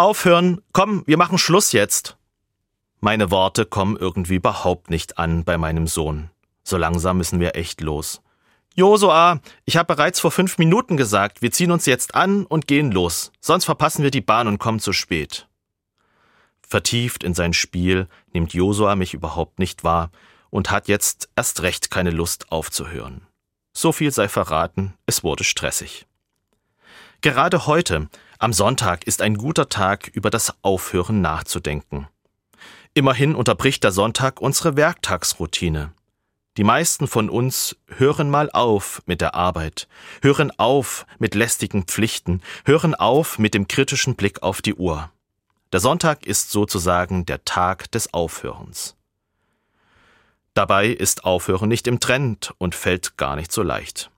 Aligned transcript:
Aufhören, 0.00 0.62
komm, 0.72 1.02
wir 1.06 1.18
machen 1.18 1.36
Schluss 1.36 1.72
jetzt. 1.72 2.16
Meine 3.00 3.30
Worte 3.30 3.66
kommen 3.66 3.98
irgendwie 3.98 4.36
überhaupt 4.36 4.88
nicht 4.88 5.18
an 5.18 5.44
bei 5.44 5.58
meinem 5.58 5.86
Sohn. 5.86 6.30
So 6.62 6.78
langsam 6.78 7.18
müssen 7.18 7.38
wir 7.38 7.54
echt 7.54 7.82
los. 7.82 8.22
Josua, 8.74 9.40
ich 9.66 9.76
habe 9.76 9.94
bereits 9.94 10.18
vor 10.18 10.30
fünf 10.30 10.56
Minuten 10.56 10.96
gesagt, 10.96 11.42
wir 11.42 11.52
ziehen 11.52 11.70
uns 11.70 11.84
jetzt 11.84 12.14
an 12.14 12.46
und 12.46 12.66
gehen 12.66 12.92
los, 12.92 13.30
sonst 13.42 13.66
verpassen 13.66 14.02
wir 14.02 14.10
die 14.10 14.22
Bahn 14.22 14.48
und 14.48 14.56
kommen 14.56 14.80
zu 14.80 14.94
spät. 14.94 15.48
Vertieft 16.66 17.22
in 17.22 17.34
sein 17.34 17.52
Spiel 17.52 18.08
nimmt 18.32 18.54
Josua 18.54 18.96
mich 18.96 19.12
überhaupt 19.12 19.58
nicht 19.58 19.84
wahr 19.84 20.10
und 20.48 20.70
hat 20.70 20.88
jetzt 20.88 21.28
erst 21.36 21.60
recht 21.60 21.90
keine 21.90 22.10
Lust 22.10 22.50
aufzuhören. 22.50 23.26
So 23.74 23.92
viel 23.92 24.12
sei 24.12 24.30
verraten, 24.30 24.94
es 25.04 25.22
wurde 25.24 25.44
stressig. 25.44 26.06
Gerade 27.20 27.66
heute, 27.66 28.08
am 28.40 28.54
Sonntag, 28.54 29.06
ist 29.06 29.20
ein 29.22 29.36
guter 29.36 29.68
Tag, 29.68 30.08
über 30.08 30.30
das 30.30 30.54
Aufhören 30.62 31.20
nachzudenken. 31.20 32.08
Immerhin 32.94 33.34
unterbricht 33.34 33.84
der 33.84 33.92
Sonntag 33.92 34.40
unsere 34.40 34.76
Werktagsroutine. 34.76 35.92
Die 36.56 36.64
meisten 36.64 37.06
von 37.06 37.30
uns 37.30 37.76
hören 37.86 38.30
mal 38.30 38.50
auf 38.50 39.02
mit 39.06 39.20
der 39.20 39.34
Arbeit, 39.34 39.88
hören 40.22 40.50
auf 40.58 41.06
mit 41.18 41.34
lästigen 41.34 41.84
Pflichten, 41.84 42.42
hören 42.64 42.94
auf 42.94 43.38
mit 43.38 43.54
dem 43.54 43.68
kritischen 43.68 44.16
Blick 44.16 44.42
auf 44.42 44.62
die 44.62 44.74
Uhr. 44.74 45.10
Der 45.72 45.80
Sonntag 45.80 46.26
ist 46.26 46.50
sozusagen 46.50 47.26
der 47.26 47.44
Tag 47.44 47.92
des 47.92 48.12
Aufhörens. 48.12 48.96
Dabei 50.54 50.88
ist 50.88 51.24
Aufhören 51.24 51.68
nicht 51.68 51.86
im 51.86 52.00
Trend 52.00 52.52
und 52.58 52.74
fällt 52.74 53.16
gar 53.16 53.36
nicht 53.36 53.52
so 53.52 53.62
leicht. 53.62 54.10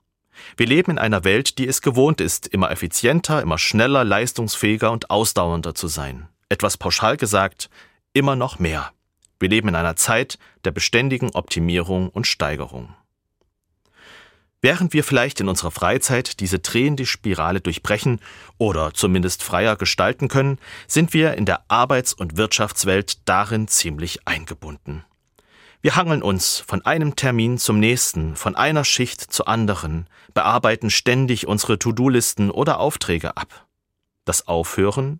Wir 0.57 0.67
leben 0.67 0.93
in 0.93 0.99
einer 0.99 1.25
Welt, 1.25 1.59
die 1.59 1.67
es 1.67 1.83
gewohnt 1.83 2.21
ist, 2.21 2.47
immer 2.47 2.71
effizienter, 2.71 3.43
immer 3.43 3.59
schneller, 3.59 4.05
leistungsfähiger 4.05 4.91
und 4.91 5.11
ausdauernder 5.11 5.75
zu 5.75 5.89
sein. 5.89 6.29
Etwas 6.49 6.77
pauschal 6.77 7.17
gesagt, 7.17 7.71
immer 8.13 8.37
noch 8.37 8.59
mehr. 8.59 8.93
Wir 9.41 9.49
leben 9.49 9.69
in 9.69 9.75
einer 9.75 9.97
Zeit 9.97 10.39
der 10.65 10.71
beständigen 10.71 11.31
Optimierung 11.35 12.09
und 12.09 12.27
Steigerung. 12.27 12.95
Während 14.61 14.93
wir 14.93 15.03
vielleicht 15.03 15.41
in 15.41 15.49
unserer 15.49 15.73
Freizeit 15.73 16.39
diese 16.39 16.61
drehende 16.61 17.05
Spirale 17.05 17.61
durchbrechen 17.61 18.21
oder 18.59 18.95
zumindest 18.95 19.43
freier 19.43 19.75
gestalten 19.75 20.29
können, 20.29 20.59
sind 20.87 21.13
wir 21.15 21.35
in 21.35 21.47
der 21.47 21.65
Arbeits- 21.69 22.15
und 22.15 22.37
Wirtschaftswelt 22.37 23.29
darin 23.29 23.67
ziemlich 23.67 24.21
eingebunden. 24.29 25.05
Wir 25.83 25.97
hangeln 25.97 26.23
uns 26.23 26.61
von 26.61 26.87
einem 26.87 27.17
Termin 27.17 27.59
zum 27.59 27.81
nächsten, 27.81 28.37
von 28.37 28.55
einer 28.55 28.85
Schicht 28.85 29.21
zur 29.21 29.49
anderen, 29.49 30.07
bearbeiten 30.33 30.91
ständig 30.91 31.49
unsere 31.49 31.77
To-Do-Listen 31.77 32.53
oder 32.53 32.79
Aufträge 32.79 33.37
ab. 33.37 33.67
Das 34.25 34.47
Aufhören, 34.47 35.19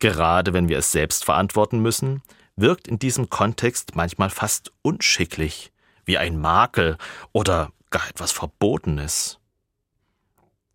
gerade 0.00 0.52
wenn 0.52 0.68
wir 0.68 0.76
es 0.76 0.92
selbst 0.92 1.24
verantworten 1.24 1.80
müssen, 1.80 2.22
wirkt 2.54 2.86
in 2.86 2.98
diesem 2.98 3.30
Kontext 3.30 3.96
manchmal 3.96 4.28
fast 4.28 4.72
unschicklich, 4.82 5.72
wie 6.04 6.18
ein 6.18 6.38
Makel 6.38 6.98
oder 7.32 7.72
gar 7.88 8.06
etwas 8.06 8.30
Verbotenes. 8.30 9.38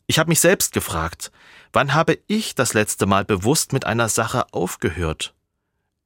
Ich 0.08 0.18
habe 0.18 0.30
mich 0.30 0.40
selbst 0.40 0.74
gefragt, 0.74 1.32
wann 1.72 1.94
habe 1.94 2.18
ich 2.26 2.56
das 2.56 2.74
letzte 2.74 3.06
Mal 3.06 3.26
bewusst 3.26 3.74
mit 3.74 3.86
einer 3.86 4.10
Sache 4.10 4.52
aufgehört? 4.54 5.36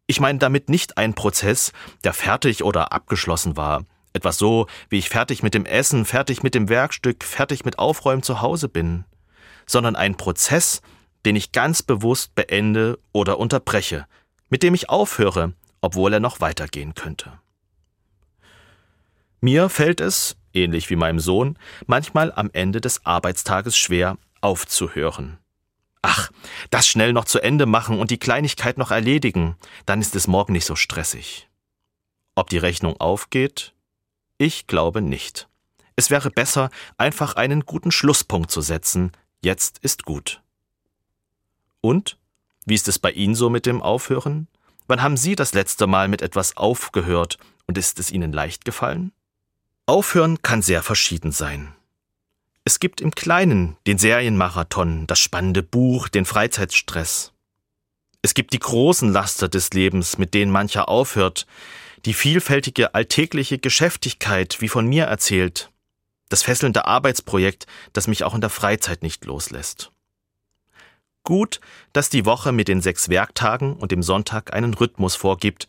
Ich 0.06 0.20
meine 0.20 0.40
damit 0.40 0.70
nicht 0.70 0.98
einen 0.98 1.14
Prozess, 1.14 1.72
der 2.04 2.14
fertig 2.14 2.64
oder 2.64 2.92
abgeschlossen 2.92 3.56
war, 3.56 3.86
etwas 4.12 4.38
so, 4.38 4.68
wie 4.90 5.00
ich 5.00 5.10
fertig 5.10 5.44
mit 5.44 5.54
dem 5.54 5.66
Essen, 5.66 6.06
fertig 6.06 6.44
mit 6.44 6.56
dem 6.56 6.70
Werkstück, 6.70 7.24
fertig 7.24 7.66
mit 7.66 7.80
Aufräumen 7.80 8.22
zu 8.22 8.42
Hause 8.42 8.70
bin, 8.70 9.06
sondern 9.66 9.96
einen 9.96 10.16
Prozess, 10.16 10.82
den 11.26 11.36
ich 11.36 11.52
ganz 11.52 11.82
bewusst 11.82 12.36
beende 12.36 13.00
oder 13.12 13.40
unterbreche, 13.40 14.06
mit 14.50 14.62
dem 14.62 14.74
ich 14.74 14.90
aufhöre, 14.90 15.54
obwohl 15.82 16.14
er 16.14 16.20
noch 16.20 16.42
weitergehen 16.42 16.94
könnte. 16.94 17.40
Mir 19.42 19.70
fällt 19.70 20.00
es, 20.00 20.38
ähnlich 20.54 20.90
wie 20.90 20.96
meinem 20.96 21.20
Sohn, 21.20 21.58
manchmal 21.88 22.32
am 22.32 22.50
Ende 22.54 22.82
des 22.82 23.06
Arbeitstages 23.06 23.76
schwer, 23.76 24.18
aufzuhören. 24.42 25.40
Ach, 26.04 26.30
das 26.70 26.88
schnell 26.88 27.14
noch 27.14 27.26
zu 27.26 27.40
Ende 27.40 27.66
machen 27.66 27.98
und 27.98 28.12
die 28.12 28.20
Kleinigkeit 28.20 28.78
noch 28.78 28.92
erledigen, 28.92 29.56
dann 29.86 30.02
ist 30.02 30.16
es 30.16 30.28
morgen 30.28 30.54
nicht 30.54 30.66
so 30.66 30.76
stressig. 30.76 31.50
Ob 32.36 32.50
die 32.50 32.58
Rechnung 32.58 33.00
aufgeht? 33.00 33.74
Ich 34.38 34.68
glaube 34.68 35.02
nicht. 35.02 35.48
Es 35.96 36.10
wäre 36.10 36.30
besser, 36.30 36.70
einfach 36.98 37.36
einen 37.36 37.66
guten 37.66 37.92
Schlusspunkt 37.92 38.52
zu 38.52 38.62
setzen. 38.62 39.14
Jetzt 39.42 39.78
ist 39.80 40.04
gut. 40.04 40.42
Und? 41.82 42.18
Wie 42.66 42.76
ist 42.76 42.88
es 42.88 43.00
bei 43.00 43.12
Ihnen 43.12 43.36
so 43.36 43.50
mit 43.50 43.66
dem 43.66 43.82
Aufhören? 43.82 44.48
Wann 44.88 45.02
haben 45.02 45.18
Sie 45.18 45.36
das 45.36 45.54
letzte 45.54 45.88
Mal 45.88 46.10
mit 46.10 46.22
etwas 46.22 46.58
aufgehört 46.58 47.38
und 47.66 47.78
ist 47.78 48.00
es 48.00 48.12
Ihnen 48.12 48.34
leicht 48.34 48.66
gefallen? 48.66 49.14
Aufhören 49.86 50.42
kann 50.42 50.62
sehr 50.62 50.84
verschieden 50.84 51.32
sein. 51.32 51.74
Es 52.66 52.80
gibt 52.80 53.02
im 53.02 53.12
Kleinen 53.12 53.76
den 53.88 53.98
Serienmarathon, 53.98 55.06
das 55.06 55.20
spannende 55.20 55.64
Buch, 55.64 56.08
den 56.08 56.26
Freizeitstress. 56.26 57.34
Es 58.22 58.34
gibt 58.34 58.54
die 58.54 58.60
großen 58.60 59.12
Laster 59.12 59.50
des 59.50 59.72
Lebens, 59.72 60.18
mit 60.18 60.34
denen 60.34 60.52
mancher 60.52 60.88
aufhört, 60.88 61.46
die 62.06 62.14
vielfältige 62.14 62.96
alltägliche 62.96 63.58
Geschäftigkeit, 63.58 64.62
wie 64.62 64.70
von 64.70 64.88
mir 64.88 65.06
erzählt, 65.06 65.72
das 66.30 66.42
fesselnde 66.42 66.86
Arbeitsprojekt, 66.86 67.68
das 67.92 68.08
mich 68.08 68.24
auch 68.24 68.34
in 68.34 68.42
der 68.42 68.50
Freizeit 68.50 69.04
nicht 69.04 69.26
loslässt. 69.26 69.92
Gut, 71.24 71.60
dass 71.92 72.10
die 72.10 72.26
Woche 72.26 72.54
mit 72.54 72.70
den 72.70 72.82
sechs 72.82 73.10
Werktagen 73.10 73.76
und 73.76 73.92
dem 73.92 74.04
Sonntag 74.04 74.54
einen 74.54 74.74
Rhythmus 74.74 75.16
vorgibt, 75.16 75.68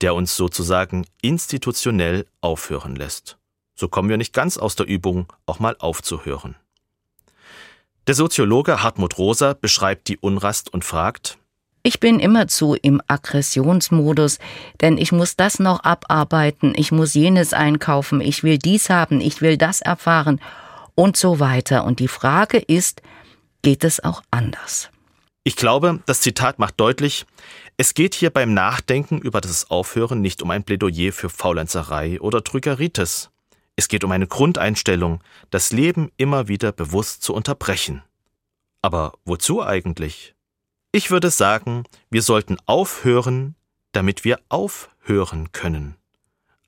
der 0.00 0.14
uns 0.14 0.36
sozusagen 0.36 1.06
institutionell 1.22 2.26
aufhören 2.40 2.94
lässt. 2.94 3.36
So 3.76 3.88
kommen 3.88 4.08
wir 4.08 4.16
nicht 4.16 4.32
ganz 4.32 4.56
aus 4.56 4.74
der 4.74 4.86
Übung, 4.86 5.32
auch 5.44 5.58
mal 5.58 5.76
aufzuhören. 5.78 6.56
Der 8.06 8.14
Soziologe 8.14 8.82
Hartmut 8.82 9.18
Rosa 9.18 9.52
beschreibt 9.52 10.08
die 10.08 10.16
Unrast 10.16 10.72
und 10.72 10.84
fragt, 10.84 11.38
ich 11.82 12.00
bin 12.00 12.18
immerzu 12.18 12.74
im 12.74 13.00
Aggressionsmodus, 13.06 14.38
denn 14.80 14.98
ich 14.98 15.12
muss 15.12 15.36
das 15.36 15.60
noch 15.60 15.84
abarbeiten, 15.84 16.72
ich 16.76 16.90
muss 16.90 17.14
jenes 17.14 17.52
einkaufen, 17.52 18.20
ich 18.20 18.42
will 18.42 18.58
dies 18.58 18.90
haben, 18.90 19.20
ich 19.20 19.40
will 19.40 19.56
das 19.56 19.82
erfahren 19.82 20.40
und 20.96 21.16
so 21.16 21.38
weiter. 21.38 21.84
Und 21.84 22.00
die 22.00 22.08
Frage 22.08 22.58
ist, 22.58 23.02
geht 23.62 23.84
es 23.84 24.02
auch 24.02 24.22
anders? 24.32 24.90
Ich 25.44 25.54
glaube, 25.54 26.00
das 26.06 26.22
Zitat 26.22 26.58
macht 26.58 26.80
deutlich, 26.80 27.24
es 27.76 27.94
geht 27.94 28.14
hier 28.14 28.30
beim 28.30 28.52
Nachdenken 28.52 29.18
über 29.18 29.40
das 29.40 29.70
Aufhören 29.70 30.20
nicht 30.20 30.42
um 30.42 30.50
ein 30.50 30.64
Plädoyer 30.64 31.12
für 31.12 31.28
Faulenzerei 31.28 32.20
oder 32.20 32.42
Trügeritis. 32.42 33.30
Es 33.76 33.88
geht 33.88 34.04
um 34.04 34.10
eine 34.10 34.26
Grundeinstellung, 34.26 35.22
das 35.50 35.70
Leben 35.70 36.10
immer 36.16 36.48
wieder 36.48 36.72
bewusst 36.72 37.22
zu 37.22 37.34
unterbrechen. 37.34 38.02
Aber 38.80 39.12
wozu 39.24 39.62
eigentlich? 39.62 40.34
Ich 40.92 41.10
würde 41.10 41.30
sagen, 41.30 41.84
wir 42.08 42.22
sollten 42.22 42.56
aufhören, 42.64 43.54
damit 43.92 44.24
wir 44.24 44.40
aufhören 44.48 45.52
können. 45.52 45.96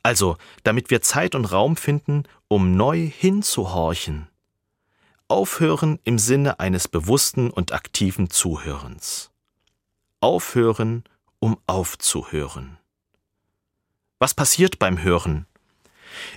Also, 0.02 0.36
damit 0.64 0.90
wir 0.90 1.00
Zeit 1.00 1.34
und 1.34 1.46
Raum 1.46 1.76
finden, 1.76 2.24
um 2.46 2.72
neu 2.72 3.06
hinzuhorchen. 3.06 4.28
Aufhören 5.28 5.98
im 6.04 6.18
Sinne 6.18 6.60
eines 6.60 6.88
bewussten 6.88 7.50
und 7.50 7.72
aktiven 7.72 8.30
Zuhörens. 8.30 9.30
Aufhören, 10.20 11.04
um 11.38 11.58
aufzuhören. 11.66 12.78
Was 14.18 14.34
passiert 14.34 14.78
beim 14.78 15.02
Hören? 15.02 15.46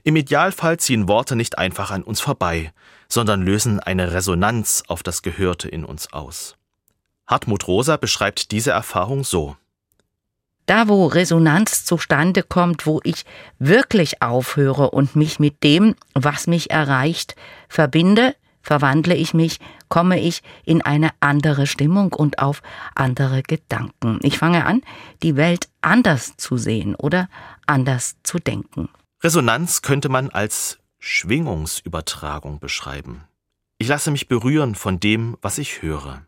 Im 0.04 0.16
Idealfall 0.16 0.78
ziehen 0.78 1.08
Worte 1.08 1.36
nicht 1.36 1.58
einfach 1.58 1.92
an 1.92 2.04
uns 2.04 2.22
vorbei, 2.22 2.72
sondern 3.08 3.42
lösen 3.42 3.80
eine 3.80 4.14
Resonanz 4.14 4.84
auf 4.88 5.04
das 5.04 5.22
Gehörte 5.22 5.68
in 5.70 5.86
uns 5.86 6.12
aus. 6.12 6.56
Hartmut 7.28 7.68
Rosa 7.68 7.98
beschreibt 7.98 8.52
diese 8.52 8.72
Erfahrung 8.72 9.24
so. 9.24 9.56
Da, 10.66 10.88
wo 10.88 11.08
Resonanz 11.08 11.86
zustande 11.86 12.44
kommt, 12.44 12.86
wo 12.86 13.00
ich 13.04 13.26
wirklich 13.60 14.22
aufhöre 14.22 14.92
und 14.92 15.16
mich 15.16 15.40
mit 15.40 15.64
dem, 15.64 15.96
was 16.14 16.48
mich 16.48 16.72
erreicht, 16.72 17.36
verbinde, 17.68 18.36
verwandle 18.62 19.16
ich 19.16 19.34
mich, 19.34 19.60
komme 19.90 20.20
ich 20.20 20.42
in 20.64 20.82
eine 20.82 21.10
andere 21.20 21.68
Stimmung 21.68 22.14
und 22.14 22.40
auf 22.40 22.62
andere 22.96 23.44
Gedanken. 23.44 24.20
Ich 24.22 24.38
fange 24.38 24.66
an, 24.66 24.82
die 25.24 25.36
Welt 25.36 25.68
anders 25.82 26.38
zu 26.38 26.58
sehen 26.58 26.96
oder 26.96 27.28
anders 27.66 28.16
zu 28.24 28.40
denken. 28.40 28.90
Resonanz 29.24 29.84
könnte 29.84 30.10
man 30.10 30.32
als 30.32 30.80
Schwingungsübertragung 30.98 32.60
beschreiben. 32.60 33.24
Ich 33.78 33.88
lasse 33.88 34.10
mich 34.10 34.28
berühren 34.28 34.74
von 34.74 35.00
dem, 35.00 35.38
was 35.44 35.60
ich 35.60 35.84
höre. 35.84 36.26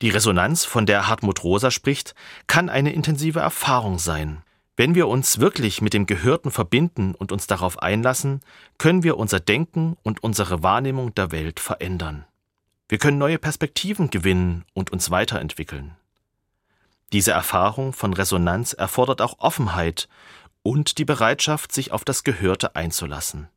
Die 0.00 0.10
Resonanz, 0.10 0.64
von 0.64 0.86
der 0.86 1.08
Hartmut 1.08 1.42
Rosa 1.42 1.72
spricht, 1.72 2.14
kann 2.46 2.68
eine 2.68 2.92
intensive 2.92 3.40
Erfahrung 3.40 3.98
sein. 3.98 4.42
Wenn 4.76 4.94
wir 4.94 5.08
uns 5.08 5.40
wirklich 5.40 5.82
mit 5.82 5.92
dem 5.92 6.06
Gehörten 6.06 6.52
verbinden 6.52 7.16
und 7.16 7.32
uns 7.32 7.48
darauf 7.48 7.82
einlassen, 7.82 8.42
können 8.78 9.02
wir 9.02 9.16
unser 9.16 9.40
Denken 9.40 9.96
und 10.04 10.22
unsere 10.22 10.62
Wahrnehmung 10.62 11.16
der 11.16 11.32
Welt 11.32 11.58
verändern. 11.58 12.26
Wir 12.88 12.98
können 12.98 13.18
neue 13.18 13.38
Perspektiven 13.38 14.10
gewinnen 14.10 14.64
und 14.72 14.92
uns 14.92 15.10
weiterentwickeln. 15.10 15.96
Diese 17.12 17.32
Erfahrung 17.32 17.92
von 17.92 18.12
Resonanz 18.12 18.72
erfordert 18.72 19.20
auch 19.20 19.40
Offenheit 19.40 20.08
und 20.62 20.98
die 20.98 21.04
Bereitschaft, 21.04 21.72
sich 21.72 21.92
auf 21.92 22.04
das 22.04 22.24
Gehörte 22.24 22.76
einzulassen. 22.76 23.48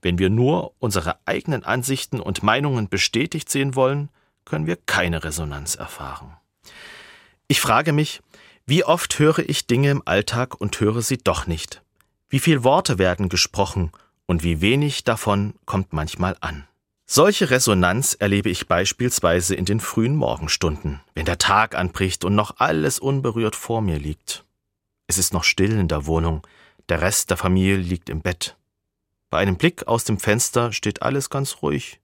Wenn 0.00 0.18
wir 0.18 0.30
nur 0.30 0.74
unsere 0.78 1.16
eigenen 1.26 1.64
Ansichten 1.64 2.20
und 2.20 2.42
Meinungen 2.42 2.88
bestätigt 2.88 3.48
sehen 3.50 3.74
wollen, 3.74 4.10
können 4.44 4.66
wir 4.66 4.76
keine 4.76 5.24
Resonanz 5.24 5.76
erfahren. 5.76 6.36
Ich 7.48 7.60
frage 7.60 7.92
mich, 7.92 8.20
wie 8.66 8.84
oft 8.84 9.18
höre 9.18 9.40
ich 9.40 9.66
Dinge 9.66 9.90
im 9.90 10.02
Alltag 10.04 10.60
und 10.60 10.78
höre 10.80 11.02
sie 11.02 11.18
doch 11.18 11.46
nicht? 11.46 11.82
Wie 12.28 12.40
viele 12.40 12.64
Worte 12.64 12.98
werden 12.98 13.28
gesprochen 13.28 13.92
und 14.26 14.42
wie 14.42 14.60
wenig 14.60 15.04
davon 15.04 15.54
kommt 15.66 15.92
manchmal 15.92 16.36
an? 16.40 16.66
Solche 17.04 17.50
Resonanz 17.50 18.14
erlebe 18.14 18.48
ich 18.48 18.68
beispielsweise 18.68 19.54
in 19.54 19.66
den 19.66 19.80
frühen 19.80 20.16
Morgenstunden, 20.16 21.00
wenn 21.14 21.26
der 21.26 21.38
Tag 21.38 21.74
anbricht 21.74 22.24
und 22.24 22.34
noch 22.34 22.56
alles 22.58 22.98
unberührt 22.98 23.54
vor 23.54 23.82
mir 23.82 23.98
liegt. 23.98 24.44
Es 25.06 25.18
ist 25.18 25.32
noch 25.32 25.44
still 25.44 25.78
in 25.78 25.88
der 25.88 26.06
Wohnung, 26.06 26.46
der 26.88 27.00
Rest 27.00 27.30
der 27.30 27.36
Familie 27.36 27.76
liegt 27.76 28.08
im 28.10 28.22
Bett. 28.22 28.56
Bei 29.30 29.38
einem 29.38 29.56
Blick 29.56 29.86
aus 29.86 30.04
dem 30.04 30.18
Fenster 30.18 30.72
steht 30.72 31.02
alles 31.02 31.30
ganz 31.30 31.62
ruhig. 31.62 32.00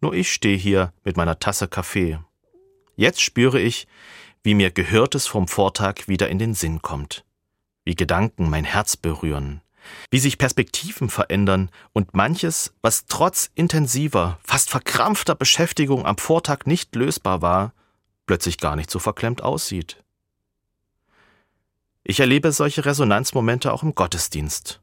Nur 0.00 0.14
ich 0.14 0.32
stehe 0.32 0.56
hier 0.56 0.92
mit 1.04 1.16
meiner 1.16 1.38
Tasse 1.38 1.68
Kaffee. 1.68 2.18
Jetzt 2.96 3.20
spüre 3.20 3.60
ich, 3.60 3.86
wie 4.42 4.54
mir 4.54 4.70
Gehörtes 4.70 5.26
vom 5.26 5.48
Vortag 5.48 6.08
wieder 6.08 6.28
in 6.28 6.38
den 6.38 6.54
Sinn 6.54 6.82
kommt, 6.82 7.24
wie 7.84 7.94
Gedanken 7.94 8.50
mein 8.50 8.64
Herz 8.64 8.96
berühren, 8.96 9.60
wie 10.10 10.18
sich 10.18 10.38
Perspektiven 10.38 11.08
verändern 11.08 11.70
und 11.92 12.14
manches, 12.14 12.72
was 12.82 13.06
trotz 13.06 13.50
intensiver, 13.54 14.38
fast 14.42 14.70
verkrampfter 14.70 15.34
Beschäftigung 15.34 16.06
am 16.06 16.18
Vortag 16.18 16.66
nicht 16.66 16.94
lösbar 16.96 17.42
war, 17.42 17.72
plötzlich 18.26 18.58
gar 18.58 18.76
nicht 18.76 18.90
so 18.90 18.98
verklemmt 18.98 19.42
aussieht. 19.42 20.02
Ich 22.04 22.18
erlebe 22.20 22.50
solche 22.52 22.84
Resonanzmomente 22.84 23.72
auch 23.72 23.82
im 23.82 23.94
Gottesdienst. 23.94 24.80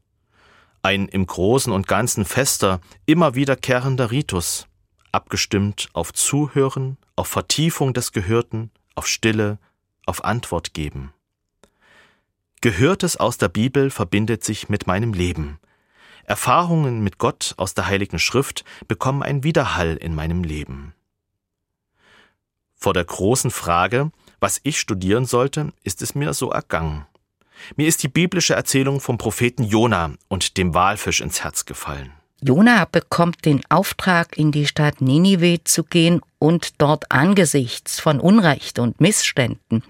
Ein 0.81 1.09
im 1.09 1.25
Großen 1.25 1.73
und 1.73 1.87
Ganzen 1.87 2.23
fester, 2.23 2.79
immer 3.05 3.35
wiederkehrender 3.35 4.11
Ritus, 4.11 4.67
abgestimmt 5.11 5.89
auf 5.91 6.13
Zuhören, 6.13 6.97
auf 7.17 7.27
Vertiefung 7.27 7.93
des 7.93 8.13
Gehörten, 8.13 8.71
auf 8.95 9.07
Stille, 9.07 9.57
auf 10.05 10.23
Antwort 10.23 10.73
geben. 10.73 11.13
Gehörtes 12.61 13.17
aus 13.17 13.37
der 13.37 13.49
Bibel 13.49 13.89
verbindet 13.89 14.43
sich 14.43 14.69
mit 14.69 14.87
meinem 14.87 15.13
Leben. 15.13 15.59
Erfahrungen 16.23 17.01
mit 17.01 17.17
Gott 17.17 17.53
aus 17.57 17.73
der 17.73 17.87
Heiligen 17.87 18.19
Schrift 18.19 18.63
bekommen 18.87 19.23
einen 19.23 19.43
Widerhall 19.43 19.97
in 19.97 20.15
meinem 20.15 20.43
Leben. 20.43 20.93
Vor 22.75 22.93
der 22.93 23.03
großen 23.03 23.51
Frage, 23.51 24.11
was 24.39 24.59
ich 24.63 24.79
studieren 24.79 25.25
sollte, 25.25 25.71
ist 25.83 26.01
es 26.01 26.15
mir 26.15 26.33
so 26.33 26.51
ergangen. 26.51 27.05
Mir 27.75 27.87
ist 27.87 28.03
die 28.03 28.07
biblische 28.07 28.55
Erzählung 28.55 29.01
vom 29.01 29.17
Propheten 29.17 29.63
Jona 29.63 30.13
und 30.27 30.57
dem 30.57 30.73
Walfisch 30.73 31.21
ins 31.21 31.43
Herz 31.43 31.65
gefallen. 31.65 32.11
Jona 32.41 32.85
bekommt 32.85 33.43
den 33.43 33.61
Auftrag, 33.69 34.37
in 34.37 34.53
die 34.53 34.65
Stadt 34.65 35.01
Ninive 35.01 35.63
zu 35.65 35.83
gehen 35.83 36.21
und 36.37 36.81
dort 36.81 37.11
angesichts 37.11 37.99
von 37.99 38.21
Unrecht 38.21 38.79
und 38.79 39.01
Missständen 39.01 39.83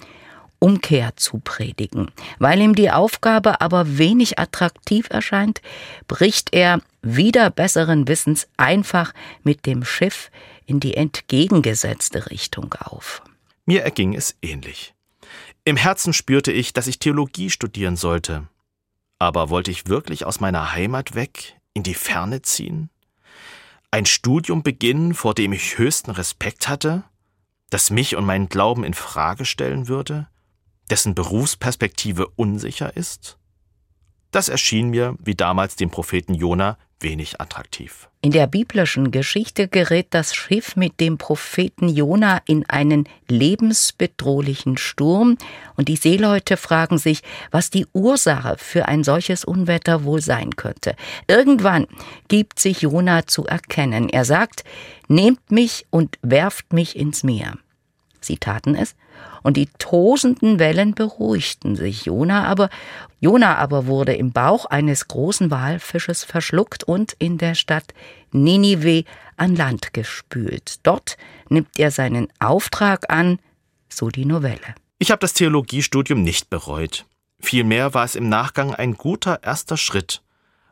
Umkehr 0.60 1.16
zu 1.16 1.40
predigen. 1.40 2.12
Weil 2.38 2.60
ihm 2.60 2.76
die 2.76 2.92
Aufgabe 2.92 3.62
aber 3.62 3.98
wenig 3.98 4.40
attraktiv 4.40 5.08
erscheint, 5.10 5.62
bricht 6.08 6.54
er 6.54 6.82
wieder 7.02 7.50
besseren 7.50 8.08
Wissens 8.08 8.48
einfach 8.58 9.14
mit 9.44 9.66
dem 9.66 9.86
Schiff 9.86 10.30
in 10.66 10.80
die 10.80 10.96
entgegengesetzte 10.96 12.30
Richtung 12.30 12.74
auf. 12.74 13.24
Mir 13.70 13.84
erging 13.84 14.16
es 14.16 14.36
ähnlich. 14.42 14.96
Im 15.64 15.78
Herzen 15.78 16.12
spürte 16.12 16.52
ich, 16.52 16.74
dass 16.74 16.88
ich 16.88 16.98
Theologie 16.98 17.52
studieren 17.52 17.98
sollte. 17.98 18.48
Aber 19.20 19.52
wollte 19.52 19.70
ich 19.70 19.86
wirklich 19.86 20.26
aus 20.26 20.40
meiner 20.40 20.72
Heimat 20.74 21.14
weg, 21.14 21.56
in 21.76 21.84
die 21.84 21.94
Ferne 21.94 22.42
ziehen? 22.42 22.90
Ein 23.92 24.08
Studium 24.08 24.64
beginnen, 24.64 25.14
vor 25.14 25.36
dem 25.36 25.54
ich 25.54 25.78
höchsten 25.78 26.10
Respekt 26.10 26.68
hatte, 26.68 27.04
das 27.70 27.92
mich 27.92 28.16
und 28.16 28.26
meinen 28.26 28.50
Glauben 28.50 28.84
in 28.84 28.96
Frage 28.96 29.46
stellen 29.46 29.88
würde? 29.88 30.28
dessen 30.90 31.14
Berufsperspektive 31.14 32.28
unsicher 32.30 32.98
ist? 32.98 33.38
Das 34.32 34.50
erschien 34.50 34.90
mir, 34.90 35.16
wie 35.20 35.36
damals 35.36 35.76
dem 35.76 35.92
Propheten 35.92 36.34
Jona, 36.34 36.80
wenig 37.02 37.40
attraktiv. 37.40 38.10
In 38.22 38.32
der 38.32 38.48
biblischen 38.48 39.12
Geschichte 39.12 39.68
gerät 39.68 40.08
das 40.10 40.36
Schiff 40.36 40.76
mit 40.76 41.00
dem 41.00 41.18
Propheten 41.18 41.88
Jona 41.88 42.42
in 42.46 42.68
einen 42.70 43.08
lebensbedrohlichen 43.30 44.78
Sturm 44.78 45.38
und 45.78 45.88
die 45.88 45.96
Seeleute 45.96 46.58
fragen 46.58 46.98
sich, 46.98 47.22
was 47.52 47.70
die 47.70 47.88
Ursache 47.94 48.58
für 48.58 48.88
ein 48.88 49.04
solches 49.04 49.46
Unwetter 49.46 50.04
wohl 50.04 50.22
sein 50.22 50.58
könnte. 50.58 50.96
Irgendwann 51.28 51.88
gibt 52.28 52.60
sich 52.60 52.82
Jona 52.82 53.26
zu 53.26 53.46
erkennen. 53.46 54.10
Er 54.10 54.26
sagt, 54.26 54.66
nehmt 55.08 55.52
mich 55.52 55.86
und 55.90 56.20
werft 56.22 56.74
mich 56.74 56.98
ins 56.98 57.24
Meer. 57.24 57.58
Sie 58.20 58.38
taten 58.38 58.76
es, 58.76 58.96
und 59.44 59.58
die 59.58 59.68
tosenden 59.78 60.60
Wellen 60.60 60.94
beruhigten 60.96 61.76
sich. 61.76 62.06
Jona 62.06 62.46
aber, 62.46 62.70
Jona 63.20 63.58
aber 63.58 63.88
wurde 63.88 64.14
im 64.14 64.32
Bauch 64.32 64.66
eines 64.66 65.08
großen 65.08 65.52
Walfisches 65.52 66.24
verschluckt 66.24 66.84
und 66.84 67.14
in 67.20 67.38
der 67.38 67.56
Stadt 67.56 67.94
Ninive 68.32 69.04
an 69.38 69.56
Land 69.56 69.94
gespült. 69.94 70.80
Dort 70.84 71.18
nimmt 71.50 71.70
er 71.78 71.92
seinen 71.92 72.28
Auftrag 72.40 73.10
an, 73.10 73.40
so 73.88 74.10
die 74.10 74.26
Novelle. 74.26 74.76
Ich 75.00 75.12
habe 75.12 75.20
das 75.20 75.34
Theologiestudium 75.34 76.22
nicht 76.22 76.50
bereut. 76.50 77.06
Vielmehr 77.40 77.94
war 77.94 78.04
es 78.04 78.16
im 78.16 78.28
Nachgang 78.28 78.76
ein 78.76 78.96
guter 78.96 79.44
erster 79.44 79.78
Schritt, 79.78 80.22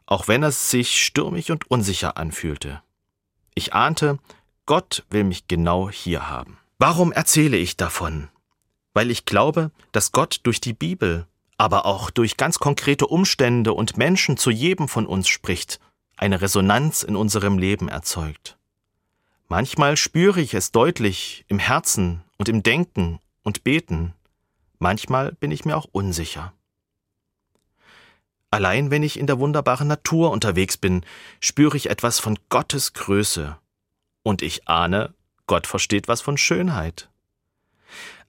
auch 0.05 0.27
wenn 0.27 0.43
es 0.43 0.69
sich 0.69 1.01
stürmig 1.01 1.51
und 1.51 1.71
unsicher 1.71 2.17
anfühlte. 2.17 2.81
Ich 3.55 3.73
ahnte, 3.73 4.19
Gott 4.65 5.05
will 5.09 5.23
mich 5.23 5.47
genau 5.47 5.89
hier 5.89 6.29
haben. 6.29 6.57
Warum 6.77 7.11
erzähle 7.11 7.57
ich 7.57 7.77
davon? 7.77 8.27
Weil 8.97 9.11
ich 9.11 9.25
glaube, 9.25 9.69
dass 9.91 10.11
Gott 10.11 10.39
durch 10.41 10.59
die 10.59 10.73
Bibel, 10.73 11.27
aber 11.55 11.85
auch 11.85 12.09
durch 12.09 12.35
ganz 12.35 12.57
konkrete 12.57 13.05
Umstände 13.05 13.73
und 13.73 13.95
Menschen 13.95 14.37
zu 14.37 14.49
jedem 14.49 14.87
von 14.87 15.05
uns 15.05 15.27
spricht, 15.27 15.79
eine 16.15 16.41
Resonanz 16.41 17.03
in 17.03 17.15
unserem 17.15 17.59
Leben 17.59 17.89
erzeugt. 17.89 18.57
Manchmal 19.49 19.97
spüre 19.97 20.41
ich 20.41 20.55
es 20.55 20.71
deutlich 20.71 21.45
im 21.47 21.59
Herzen 21.59 22.23
und 22.39 22.49
im 22.49 22.63
Denken 22.63 23.19
und 23.43 23.63
Beten, 23.63 24.15
manchmal 24.79 25.33
bin 25.33 25.51
ich 25.51 25.63
mir 25.63 25.77
auch 25.77 25.85
unsicher. 25.91 26.53
Allein 28.49 28.89
wenn 28.89 29.03
ich 29.03 29.19
in 29.19 29.27
der 29.27 29.37
wunderbaren 29.37 29.87
Natur 29.87 30.31
unterwegs 30.31 30.75
bin, 30.75 31.05
spüre 31.39 31.77
ich 31.77 31.91
etwas 31.91 32.17
von 32.17 32.39
Gottes 32.49 32.93
Größe, 32.93 33.59
und 34.23 34.41
ich 34.41 34.67
ahne, 34.67 35.13
Gott 35.45 35.67
versteht 35.67 36.07
was 36.07 36.21
von 36.21 36.35
Schönheit. 36.39 37.11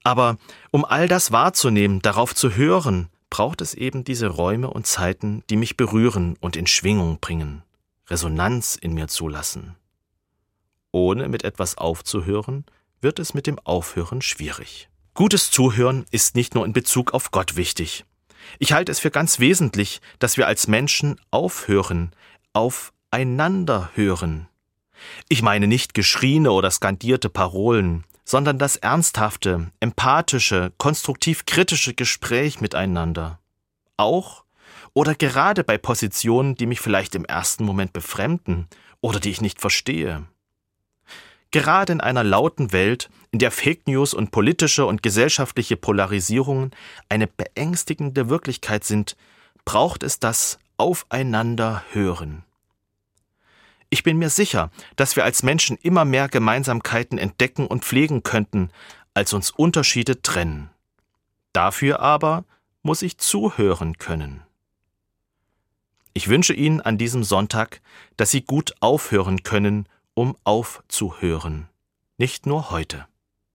Aber 0.09 0.38
um 0.71 0.87
all 0.87 1.07
das 1.07 1.33
wahrzunehmen, 1.33 2.00
darauf 2.00 2.35
zu 2.35 2.57
hören, 2.57 3.11
braucht 3.29 3.61
es 3.61 3.75
eben 3.75 4.05
diese 4.05 4.29
Räume 4.29 4.71
und 4.71 4.87
Zeiten, 4.87 5.43
die 5.50 5.57
mich 5.57 5.77
berühren 5.77 6.35
und 6.41 6.57
in 6.57 6.67
Schwingung 6.67 7.19
bringen, 7.21 7.62
Resonanz 8.07 8.77
in 8.77 8.95
mir 8.95 9.09
zulassen. 9.09 9.77
Ohne 10.93 11.29
mit 11.29 11.45
etwas 11.45 11.77
aufzuhören, 11.77 12.65
wird 13.03 13.19
es 13.19 13.35
mit 13.35 13.47
dem 13.47 13.59
Aufhören 13.59 14.23
schwierig. 14.23 14.88
Gutes 15.12 15.50
Zuhören 15.50 16.07
ist 16.11 16.35
nicht 16.35 16.55
nur 16.55 16.65
in 16.65 16.73
Bezug 16.73 17.12
auf 17.12 17.31
Gott 17.31 17.57
wichtig. 17.57 18.07
Ich 18.59 18.73
halte 18.73 18.91
es 18.91 19.00
für 19.00 19.11
ganz 19.11 19.41
wesentlich, 19.41 20.00
dass 20.21 20.38
wir 20.38 20.47
als 20.47 20.69
Menschen 20.69 21.21
aufhören, 21.31 22.12
aufeinander 22.55 23.91
hören, 23.93 24.49
ich 25.29 25.43
meine 25.43 25.67
nicht 25.67 25.95
geschrieene 25.95 26.50
oder 26.50 26.71
skandierte 26.71 27.29
Parolen, 27.29 28.05
sondern 28.28 28.58
das 28.58 28.76
ernsthafte, 28.76 29.70
empathische, 29.80 30.70
konstruktiv 30.76 31.47
kritische 31.47 31.94
Gespräch 31.94 32.61
miteinander. 32.61 33.38
Auch 33.97 34.44
oder 34.92 35.14
gerade 35.14 35.64
bei 35.64 35.78
Positionen, 35.78 36.54
die 36.54 36.66
mich 36.66 36.78
vielleicht 36.78 37.14
im 37.14 37.25
ersten 37.25 37.64
Moment 37.64 37.94
befremden 37.94 38.68
oder 39.00 39.18
die 39.18 39.30
ich 39.30 39.40
nicht 39.40 39.62
verstehe. 39.62 40.26
Gerade 41.52 41.94
in 41.94 42.02
einer 42.02 42.23
lauten 42.23 42.73
Welt, 42.73 43.08
in 43.30 43.38
der 43.38 43.50
Fake 43.50 43.88
News 43.88 44.12
und 44.12 44.30
politische 44.30 44.85
und 44.85 45.02
gesellschaftliche 45.02 45.78
Polarisierungen 45.78 46.73
eine 47.08 47.28
beängstigende 47.28 48.28
Wirklichkeit 48.28 48.85
sind, 48.85 49.16
braucht 49.64 50.02
es 50.02 50.20
das 50.20 50.58
Aufeinander 50.76 51.82
hören. 51.92 52.44
Ich 53.90 54.02
bin 54.02 54.18
mir 54.18 54.30
sicher, 54.30 54.71
dass 54.97 55.16
wir 55.16 55.25
als 55.25 55.42
Menschen 55.42 55.78
immer 55.78 56.04
mehr 56.04 56.28
Gemeinsamkeiten 56.28 57.18
entdecken 57.18 57.66
und 57.66 57.85
pflegen 57.85 58.23
könnten, 58.23 58.71
als 59.14 59.33
uns 59.33 59.50
Unterschiede 59.50 60.21
trennen. 60.21 60.71
Dafür 61.52 62.00
aber 62.00 62.45
muss 62.83 63.02
ich 63.02 63.18
zuhören 63.18 63.97
können. 63.99 64.42
Ich 66.12 66.28
wünsche 66.28 66.52
Ihnen 66.52 66.80
an 66.80 66.99
diesem 66.99 67.25
Sonntag, 67.25 67.80
dass 68.16 68.30
Sie 68.30 68.42
gut 68.42 68.75
aufhören 68.80 69.42
können, 69.42 69.88
um 70.14 70.37
aufzuhören, 70.45 71.68
nicht 72.16 72.45
nur 72.47 72.71
heute. 72.71 73.07